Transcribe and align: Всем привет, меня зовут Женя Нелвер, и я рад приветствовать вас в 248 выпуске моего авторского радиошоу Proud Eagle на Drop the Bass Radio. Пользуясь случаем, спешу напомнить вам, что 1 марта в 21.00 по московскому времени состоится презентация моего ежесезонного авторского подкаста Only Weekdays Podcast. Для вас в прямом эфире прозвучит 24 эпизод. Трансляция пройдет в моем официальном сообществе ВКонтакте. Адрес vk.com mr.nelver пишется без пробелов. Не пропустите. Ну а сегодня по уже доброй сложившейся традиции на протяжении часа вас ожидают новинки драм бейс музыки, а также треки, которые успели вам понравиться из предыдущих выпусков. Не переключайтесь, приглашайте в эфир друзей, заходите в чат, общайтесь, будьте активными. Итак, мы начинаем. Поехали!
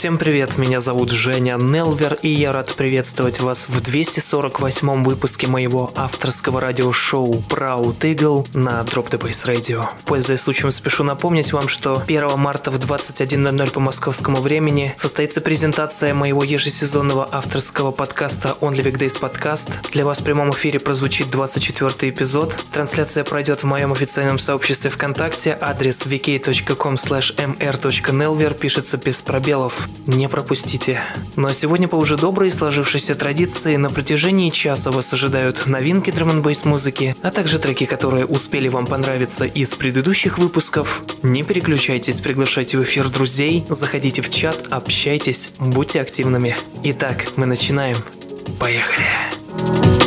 Всем 0.00 0.16
привет, 0.16 0.56
меня 0.56 0.80
зовут 0.80 1.10
Женя 1.10 1.58
Нелвер, 1.58 2.16
и 2.22 2.28
я 2.28 2.52
рад 2.52 2.74
приветствовать 2.74 3.38
вас 3.42 3.68
в 3.68 3.82
248 3.82 5.04
выпуске 5.04 5.46
моего 5.46 5.92
авторского 5.94 6.58
радиошоу 6.58 7.34
Proud 7.50 7.98
Eagle 7.98 8.48
на 8.54 8.80
Drop 8.80 9.10
the 9.10 9.20
Bass 9.20 9.44
Radio. 9.44 9.84
Пользуясь 10.06 10.40
случаем, 10.40 10.70
спешу 10.70 11.04
напомнить 11.04 11.52
вам, 11.52 11.68
что 11.68 12.02
1 12.06 12.38
марта 12.38 12.70
в 12.70 12.78
21.00 12.78 13.72
по 13.72 13.80
московскому 13.80 14.38
времени 14.38 14.94
состоится 14.96 15.42
презентация 15.42 16.14
моего 16.14 16.44
ежесезонного 16.44 17.28
авторского 17.30 17.90
подкаста 17.90 18.56
Only 18.62 18.82
Weekdays 18.82 19.20
Podcast. 19.20 19.70
Для 19.92 20.06
вас 20.06 20.20
в 20.20 20.24
прямом 20.24 20.52
эфире 20.52 20.80
прозвучит 20.80 21.30
24 21.30 22.10
эпизод. 22.10 22.56
Трансляция 22.72 23.22
пройдет 23.22 23.64
в 23.64 23.66
моем 23.66 23.92
официальном 23.92 24.38
сообществе 24.38 24.90
ВКонтакте. 24.90 25.58
Адрес 25.60 26.00
vk.com 26.06 26.94
mr.nelver 26.94 28.58
пишется 28.58 28.96
без 28.96 29.20
пробелов. 29.20 29.89
Не 30.06 30.28
пропустите. 30.28 31.00
Ну 31.36 31.48
а 31.48 31.54
сегодня 31.54 31.86
по 31.86 31.96
уже 31.96 32.16
доброй 32.16 32.50
сложившейся 32.50 33.14
традиции 33.14 33.76
на 33.76 33.90
протяжении 33.90 34.50
часа 34.50 34.90
вас 34.90 35.12
ожидают 35.12 35.66
новинки 35.66 36.10
драм 36.10 36.42
бейс 36.42 36.64
музыки, 36.64 37.14
а 37.22 37.30
также 37.30 37.58
треки, 37.58 37.84
которые 37.84 38.26
успели 38.26 38.68
вам 38.68 38.86
понравиться 38.86 39.44
из 39.44 39.70
предыдущих 39.74 40.38
выпусков. 40.38 41.02
Не 41.22 41.42
переключайтесь, 41.42 42.20
приглашайте 42.20 42.78
в 42.78 42.84
эфир 42.84 43.08
друзей, 43.08 43.64
заходите 43.68 44.22
в 44.22 44.30
чат, 44.30 44.66
общайтесь, 44.70 45.50
будьте 45.58 46.00
активными. 46.00 46.56
Итак, 46.82 47.26
мы 47.36 47.46
начинаем. 47.46 47.96
Поехали! 48.58 49.99